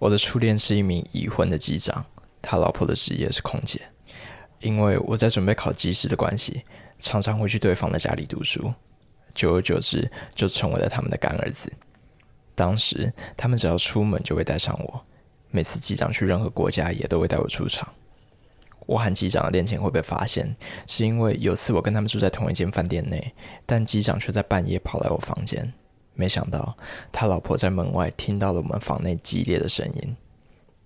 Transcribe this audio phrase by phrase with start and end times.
[0.00, 2.02] 我的初恋是一名已婚的机长，
[2.40, 3.82] 他老婆的职业是空姐。
[4.60, 6.64] 因为我在准备考机师的关系，
[6.98, 8.72] 常常会去对方的家里读书，
[9.34, 11.70] 久而久之就成为了他们的干儿子。
[12.54, 15.04] 当时他们只要出门就会带上我，
[15.50, 17.86] 每次机长去任何国家也都会带我出场。
[18.86, 20.56] 我和机长的恋情会被发现，
[20.86, 23.34] 是因为有次我跟他们住在同一间饭店内，
[23.66, 25.70] 但机长却在半夜跑来我房间。
[26.20, 26.76] 没想到，
[27.10, 30.14] 他老婆在门外听到了我们房内激烈的声音。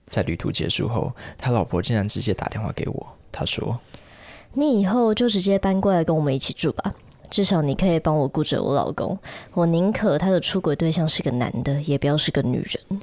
[0.04, 3.16] 在旅途结束后，他老婆竟然直接打电话给我。
[3.32, 3.80] 他说
[4.54, 6.94] ：“你以后就直接搬过来跟我们一起住吧，
[7.28, 9.18] 至少你可以帮我顾着我老公。
[9.54, 13.00] 我宁可他的出轨对象是个男的，也不要是个女人。”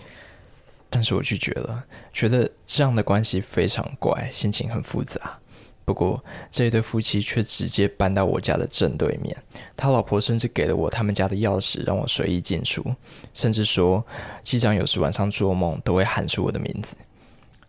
[0.90, 5.38] 但是我拒绝了，觉得这样的关系非常怪，心情很复杂。
[5.84, 9.36] 不过，这一对夫妻却直接搬到我家的正对面。
[9.76, 12.84] 他老婆甚至给了我他们家的钥匙，让我随意进出。
[13.34, 14.06] 甚至说，
[14.44, 16.96] 机长有时晚上做梦都会喊出我的名字。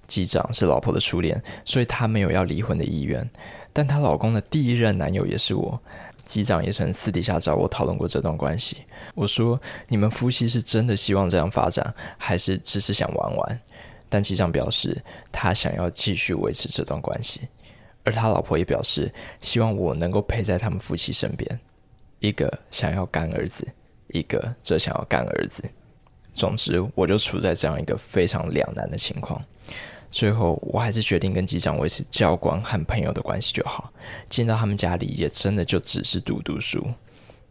[0.07, 3.29] 机长是老婆的初恋，所以他没有要离婚的意愿。
[3.73, 5.81] 但她老公的第一任男友也是我。
[6.25, 8.77] 机长也曾私底下找我讨论过这段关系。
[9.15, 13.61] 我说：“你们夫妻是真的希望这样发展，还是只是想玩玩？”
[14.09, 15.03] 但机长表示，
[15.33, 17.49] 他想要继续维持这段关系。
[18.05, 21.61] 而他老婆也表示，希望我能够陪在他们夫妻身边。
[22.21, 23.67] 一个想要干儿子，
[24.09, 25.63] 一个则想要干儿子。
[26.35, 29.43] 总之，我就处在这样一个非常两难的情况。
[30.11, 33.93] 最后，我还是决定跟机长维持教官和朋友的关系就好。
[34.29, 36.87] 进到他们家里，也真的就只是读读书。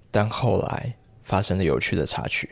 [0.10, 2.50] 但后来发生了有趣的插曲。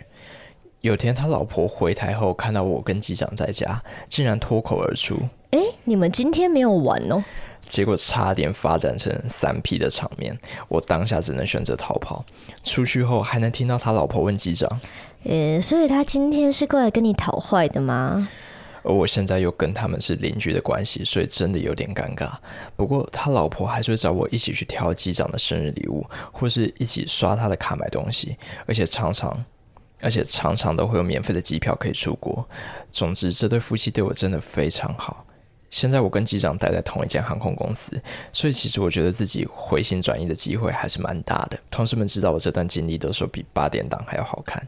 [0.81, 5.17] 有天，他老婆回台后看到我跟机长在家，竟然脱口而出
[5.51, 7.23] ：“哎，你们今天没有玩哦？”
[7.67, 12.23] 结果差点发展成三 P 的场面，我当下只能选择逃跑。
[12.63, 14.79] 出去后还能听到他老婆问机长
[15.25, 18.29] ：“呃，所以他今天是过来跟你讨坏的吗？”
[18.81, 22.31] 而我现在又跟他们是邻居的关系，所以真的有点尴尬。
[22.77, 29.43] 不过他老婆还是会找我一起去挑机长的生日礼物，或是一起刷他的卡买东西，而且常常，
[29.99, 32.47] 而且常常都会有免费的机票可以出国。
[32.89, 35.25] 总之，这对夫妻对我真的非常好。
[35.69, 38.01] 现在我跟机长待在同一间航空公司，
[38.33, 41.59] 所以其实我觉得自己回心转意的机会还是蛮大的。
[41.69, 44.65] 同事们知道我这段经历，都说比八点档还要好看。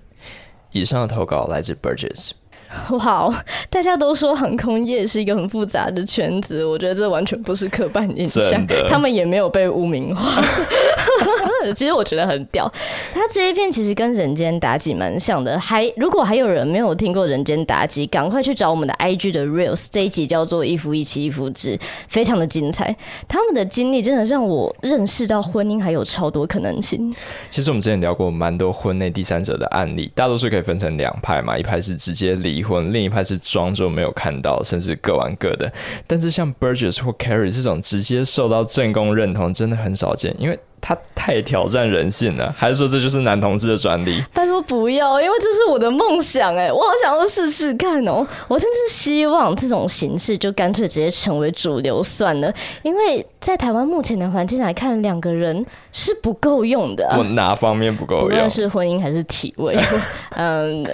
[0.72, 2.32] 以上的投稿来自 Burgess。
[2.92, 3.36] 哇，wow,
[3.70, 10.42] 大家都说航空业是一个很复杂的圈子，我觉得这完全不是刻板印象，他们也没有被污名化。
[11.76, 12.72] 其实我觉得很屌，
[13.14, 15.60] 他这一片其实跟《人间妲己》蛮像的。
[15.60, 21.80] 还如果还有人没有听过《人间妲己》，赶快去找我们的 IG 的 Reels，这一集叫做“一夫一妻一夫制”，
[22.10, 22.96] 非常的精彩。
[23.28, 27.14] 他们的经历真的让我认识到婚姻还有超多可能性。
[27.50, 35.72] 其实我们之前聊过蛮多婚内第三者的案例，大多数可以分成两派嘛，一派是直接离婚，另一派是装作没有看到，甚至各玩各的。
[36.08, 40.60] 但是像 Burgess 或 Carrie 这种直接受到正宫认同，真的很少见，因为。
[40.82, 44.22] 他太挑战人性了，还是说这就是男同志的专利？
[44.34, 48.26] 他说不要，因为这是我的梦想哎，我好想要试试看哦。
[48.48, 57.14] 我甚至希望这种形式就干脆直接成为主流算了，因为在台湾目前的环境来看，两个人是不够用的。
[57.18, 58.26] 我哪方面不够用？
[58.28, 59.76] 无论是婚姻还是体位，
[60.38, 60.86] 嗯，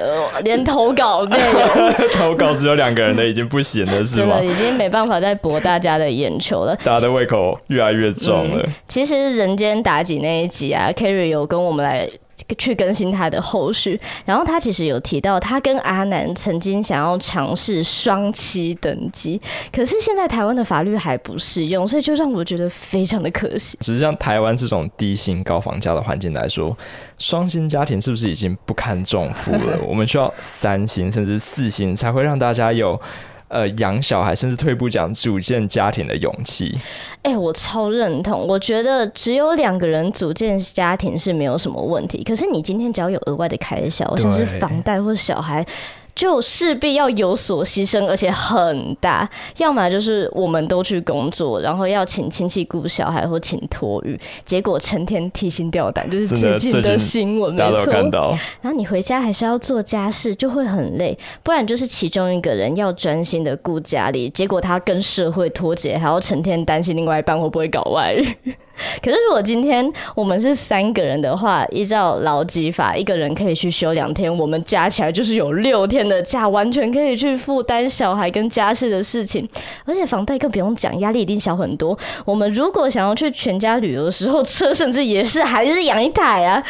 [0.44, 4.38] 连投稿内容， 投稿只有两个人的已经不行了，是吗？
[4.40, 8.64] 真的已经没办法再博大家的眼球了，大家的胃口越来越重了。
[8.66, 9.68] 嗯、其实人间。
[9.84, 12.10] 妲己那一集啊，Kerry 有跟我们来
[12.58, 23.78] 去更新他的后续，然后他其实有提到，他跟阿南曾经想要尝试双栖登记，可是现在台湾的法律还不适用，所以就让我觉得非常的可惜。
[23.82, 26.78] 只是像台湾这种低薪高房价的环境来说，
[27.18, 29.80] 双薪家庭是不是已经不堪重负了？
[29.88, 33.00] 我们需要三薪甚至四薪才会让大家有。
[33.50, 36.78] 呃，养小孩甚至退一步讲，组建家庭的勇气。
[37.22, 38.46] 哎、欸，我超认同。
[38.48, 42.24] 我觉得只有两个人组建家庭是没有什么问题。
[42.24, 45.66] 可是你今天只要有额外的开销，对甚至房贷或小孩。
[46.18, 49.30] 就势必要有所牺牲，而且很大。
[49.58, 57.94] 要么就是我们都去工作，然后要请亲戚顾小孩或请托育，结果成天提心吊胆，就是最近的新闻，没错。
[58.62, 61.16] 然后你回家还是要做家事，就会很累。
[61.44, 68.56] 不然就是其中一个人要专心的顾家里，结果他跟社会脱节，还要成天担心另外一半会不会搞外遇。
[69.04, 79.48] 可是，如果今天我们是三个人的话，依照劳基法，一个人可以去休两天，我们加起来就是有六天的假，完全可以去负担小孩跟家事的事情，
[79.86, 81.98] 而且房贷更不用讲，压力一定小很多。
[82.26, 86.64] 我们如果想要去全家旅游的时候，车甚至也是还是养一台啊。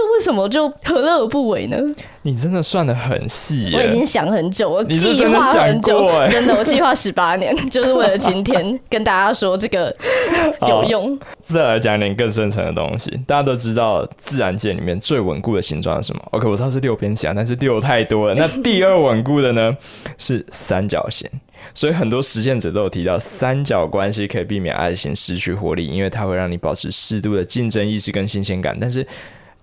[0.00, 1.76] 这为什么就何乐而不为呢？
[2.22, 9.94] 你真的算的很细，我已经想很久，我计划很久，真的，我计划十八年， 就是为了今天跟大家说这个
[10.68, 11.18] 有用。
[11.40, 18.34] 再来讲点更深层的东西，大家都知道自然界里面最稳固的形状是什么？OK，我知道是六边形，但是六太多了。
[18.34, 19.76] 那 第二稳固的呢
[20.16, 21.28] 是三角形，
[21.74, 29.06] 所以很多实践者都有提到，三角关系可以避免爱情失去活力，因为它会让你保持适度的竞争意识跟新鲜感，但是。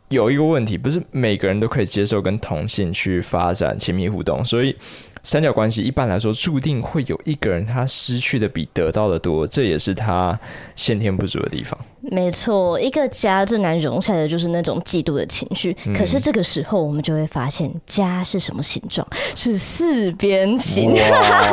[0.10, 4.76] 有一个问题，不是每个人都可以接受跟同性去发展亲密互动，所以
[5.28, 10.40] 三角关系一般来说注定会有一个人他失去的比得到的多，这也是他
[10.74, 11.78] 先天不足的地方。
[12.00, 15.76] 没错，一个家最难容下的就是那种嫉妒的情绪。
[15.86, 19.06] 嗯、可是这个时候，我们就会发现，家是什么形状？
[19.36, 20.96] 是四边形。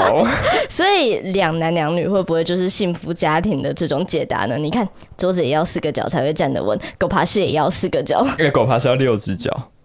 [0.70, 4.56] 所以两男两女会不会就是幸福家庭的这种解答呢？
[4.56, 4.88] 你看，
[5.19, 8.25] 桌子也要四个角才会站得稳，狗爬式也要四个角。
[8.38, 9.50] 因为狗爬式要六只脚。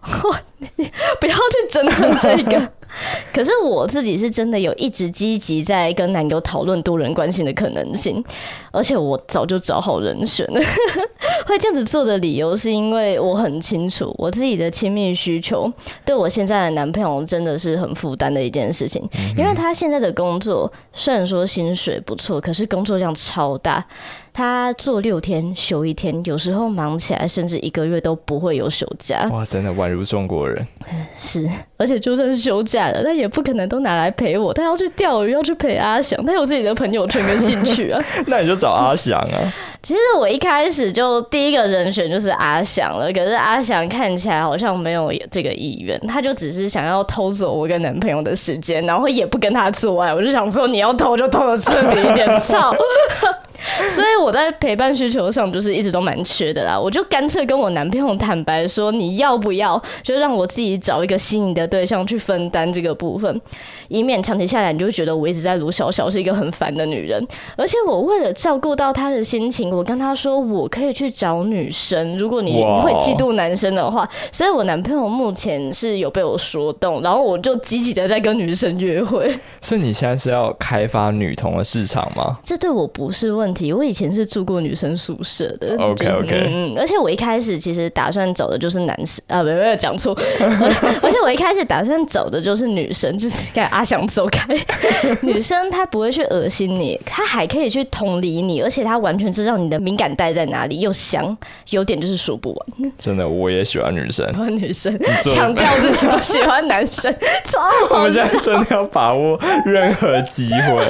[1.20, 2.72] 不要去争论这个。
[3.32, 8.22] 可是我自己是真的有一直积极在跟男友讨论多人关系的可能性，
[8.70, 10.60] 而且我早就找好人选了。
[11.46, 15.72] 会这样子做的理由是因为我很清楚我自己的亲密需求，
[16.04, 19.02] 对我现在的男朋友真的是很负担的一件事情。
[19.36, 23.84] 因为他现在的工作虽然说薪水不错，可是工作量超大。
[24.32, 29.28] 他做六天休一天，有时候忙起来，甚至一个月都不会有休假。
[29.32, 30.64] 哇，真的宛如中国人。
[31.18, 34.52] 是，而且就算是休假了，他也不可能都拿来陪我。
[34.52, 38.02] 他要去钓鱼，要去陪阿翔，他有自己的朋友圈跟兴趣啊。
[38.26, 39.38] 那你就找阿翔啊。
[39.82, 50.14] 其实我一开始就第一个人选就是阿翔了，可是阿翔看起来好像没有这个意愿，他就只是想要偷走我跟男朋友的时间，然后也不跟他做爱。
[50.14, 52.74] 我就想说，你要偷就偷的彻底一点，操！
[53.90, 63.40] 所以我在陪伴需求上就是一直都蛮缺的啦，我就干脆跟我男朋友坦白说，你要不要就让我自己找一个心仪的对象去分担这个部分，
[63.88, 67.24] 以免长期下来你就会觉得我一直在卢小小是一个很烦的女人。
[67.56, 74.08] 而且我为了照顾到他的心情，我跟他说我可以去找女生，如果你会嫉妒男生的话。
[74.32, 79.38] 所以我男朋友目前是有被我说动，然后我就积极的在跟女生约会。
[79.60, 82.38] 所以你现在是要开发女同的市场吗？
[82.42, 83.72] 这对我不是问题。
[83.72, 85.76] 我以前是住过女生宿舍的。
[85.78, 90.16] OK OK，嗯，而且我一开始其实打算走的就是男生啊，没有没有讲错。
[91.02, 94.46] 而且我一开始打算走的就是女生，就是看阿翔走开。
[95.22, 101.36] 女生她不会去恶心你，她还可以去同理你，而且她完全知道你的敏感带在哪里，又香。
[101.70, 102.92] 优点就是说不完。
[102.98, 104.26] 真的，我也喜欢女生。
[104.30, 107.14] 喜欢女生，强调自己不喜欢男生，
[107.44, 107.96] 超好笑。
[107.96, 110.84] 我们现在真的要把握任何机会。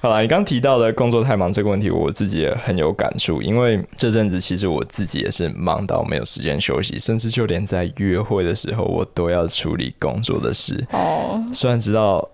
[0.00, 3.42] 好啦，你刚提到的工作太忙这个问题，我自己也很有感触。
[3.42, 10.86] 因为这阵子其实我自己也是忙到没有时间休息，甚至就连在约会的时候，我都要处理工作的事。
[10.92, 12.28] 哦， 虽然知道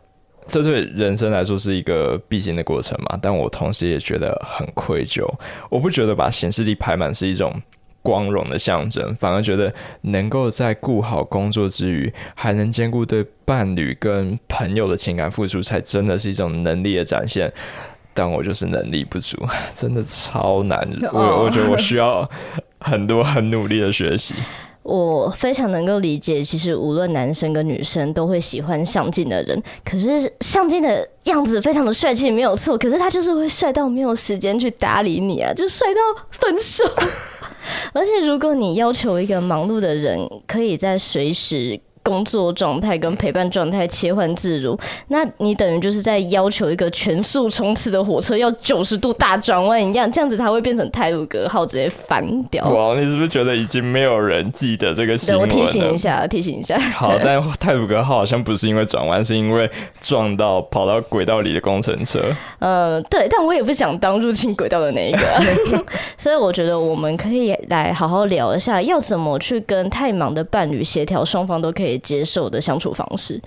[0.46, 5.26] 这对人生来说是一个必经的过程嘛，但我同时也觉得很愧疚。
[5.70, 7.50] 我不觉得把行事历排满是一种。
[8.04, 9.72] 光荣的象征，反而觉得
[10.02, 17.50] 能够在顾好工作之余，还能兼顾对伴侣跟朋友的情感付出，才真的是一种能力的展现。
[18.12, 19.36] 但我就是能力不足，
[19.74, 20.78] 真的超难。
[21.12, 22.28] 我我觉得我需要
[22.78, 24.34] 很多很努力的学习。
[24.84, 29.60] 我非常能够理解，其实无论男生跟女生都会喜欢上进的人。
[29.82, 32.76] 可是上进的样子非常的帅气，没有错。
[32.76, 36.84] 可是他就是会帅到没有时间去搭理你啊，就帅到分手。
[37.94, 41.80] 而且，如果你要求一个忙碌的人，可以在随时。
[42.04, 52.62] 工作状态跟陪伴状态切换自如，那你等于就是在要求一个全速冲刺的火车要九十度大转弯一样，这样子它会变成泰鲁格号直接翻掉。
[52.68, 55.54] 哇，你是不是觉得已经没有人记得这个新闻了？
[55.54, 56.78] 我提醒一下，提醒一下。
[56.78, 59.68] 好， 但泰鲁格号好像不是因为转弯，是因为
[59.98, 62.20] 撞到跑到轨道里的工程车。
[62.58, 65.26] 呃，对，但我也不想当入侵轨道的那一个，
[66.18, 73.40] 所以我觉得我们可以来好好聊一下，要怎么去跟太忙的伴侣协调，双方都可以接受的相处方式。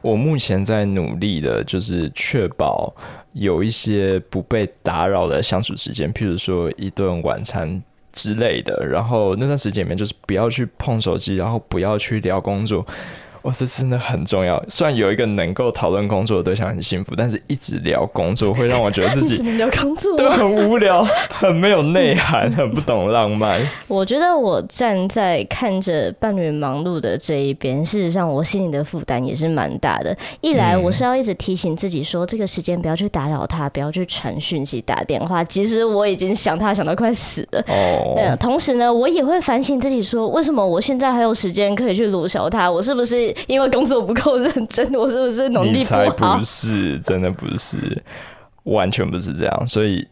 [0.00, 2.94] 我目前在努力的，就是确保
[3.32, 8.86] 有一些不被打扰的相处时间，譬如说一顿晚餐之类的。
[8.86, 12.86] 然后那段时间里面，就是不要去碰手机，然后不要去聊工作。
[13.42, 14.62] 哇，这真的很重要。
[14.68, 23.60] 虽然有一个能够讨论工作的对象很幸福，但是一直聊工作会让我觉得自己 只能聊工作，都，很无聊，很没有内涵，很不懂浪漫。
[23.88, 30.16] 我觉得我站在看着伴侣忙碌的这一边，事实上我心里的负担也是蛮大的。
[30.40, 35.42] 一来我是要一直提醒自己说，这个时间不要去打扰他，不要去传讯息、打电话。
[35.42, 37.60] 其实我已经想他想到快死了。
[37.68, 38.14] 哦。
[38.16, 42.70] 对，同时呢，我也会反省自己说，为什么我现在还有时间可以去鲁小他？
[42.70, 44.92] 我是不是因为工作不够认真？
[44.94, 46.04] 我是不是努力不好？
[46.04, 48.02] 你才不是，真的不是，
[48.64, 49.68] 完全不是这样。
[49.68, 50.06] 所以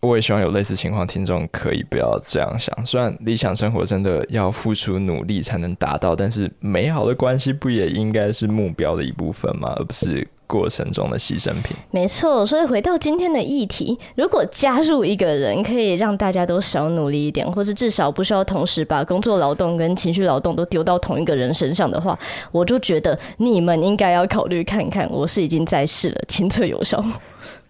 [0.00, 2.74] 我也希望有类似情况，听众可以不要这样想。
[2.86, 9.74] 虽然理想生活真的要付出努力才能达到，但是美好的关系不也应该是目标的一部分吗？
[9.76, 10.26] 而不是。
[10.50, 12.44] 过程中的牺牲品，没错。
[12.44, 22.18] 所以回到今天的议题，如果加入一个人可以让大家都少努力一点，或是至少不需要同时把工作劳动跟情绪劳动都丢到同一个人身上的话，
[22.50, 25.08] 我就觉得你们应该要考虑看看。
[25.12, 27.02] 我是已经在世了，亲测有效。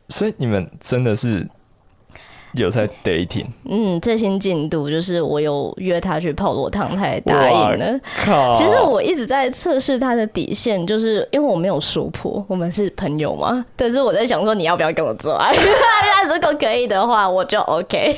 [0.08, 1.46] 所以你们真的是。
[2.54, 8.00] 有在 dating，嗯，最新进度就是我有约他去泡罗汤，他也答应了。
[8.52, 13.64] 其实我一直在测试他的底线，就是因为我没有说破我们是朋友嘛。
[13.76, 15.54] 但是我在想说，你要不要跟我做爱？
[16.28, 18.16] 如果可以的话，我就 OK。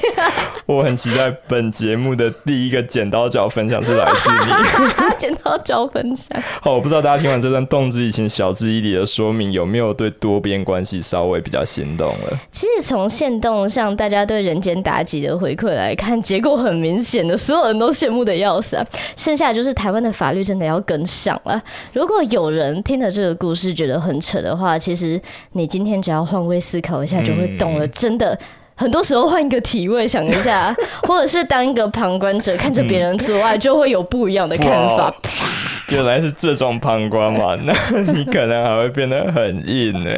[0.67, 4.89] 我很期待本节目的第一个剪刀脚分享是来自你。
[5.19, 6.43] 剪刀脚分享。
[6.63, 12.39] 好，我不知道大家听完这段动之以情、晓之以理的说明，有没有对多边关系稍微比较心动了？
[12.51, 14.22] 其实从线动上大家。
[14.25, 18.87] 对人间妲己的回馈来看，结果很明显的，所有人都羡慕的要死啊！
[19.17, 21.61] 剩下就是台湾的法律真的要跟上了。
[21.93, 25.21] 如果有人听了这个故事觉得很扯的话，其实
[25.53, 27.87] 你今天只要换位思考一下，就会懂了。
[27.89, 28.39] 真的，
[28.75, 30.75] 很多时候换一个体位想一下，
[31.07, 35.15] 或者是当一个旁观者看着别人做爱，就会有不一样的看法。
[35.89, 37.55] 原来是这种旁观嘛？
[37.65, 37.73] 那
[38.13, 40.11] 你可能还会变得很硬呢。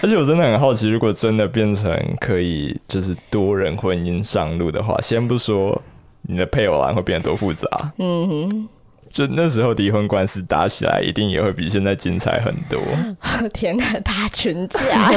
[0.02, 5.80] 而且我真的很好奇，如果真的变成可以就是多人婚姻上路的话，先不说
[6.22, 7.66] 你的配偶栏会变得多复杂，
[7.98, 8.68] 嗯哼，
[9.12, 12.80] 就那时候离婚官司打起来，一定也会比现在精彩很多。
[13.52, 15.10] 天哪，打群架，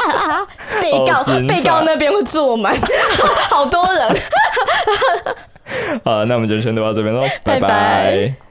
[0.80, 2.74] 被告被告那边会坐满，
[3.50, 4.16] 好多人。
[6.04, 7.60] 好，那我们就先录到这边喽，拜拜。
[7.60, 8.45] 拜拜。